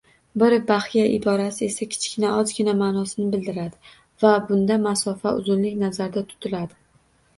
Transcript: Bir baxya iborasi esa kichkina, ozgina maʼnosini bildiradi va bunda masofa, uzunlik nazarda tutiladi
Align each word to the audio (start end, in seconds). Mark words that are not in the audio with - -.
Bir 0.43 0.53
baxya 0.69 1.03
iborasi 1.17 1.67
esa 1.67 1.87
kichkina, 1.91 2.31
ozgina 2.43 2.73
maʼnosini 2.81 3.27
bildiradi 3.35 3.93
va 4.25 4.33
bunda 4.49 4.81
masofa, 4.87 5.35
uzunlik 5.43 5.81
nazarda 5.87 6.25
tutiladi 6.33 6.79